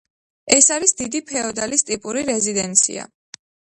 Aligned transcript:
ეს 0.55 0.69
არის 0.75 0.95
დიდი 1.01 1.21
ფეოდალის 1.31 1.85
ტიპური 1.91 2.25
რეზიდენცია. 2.33 3.07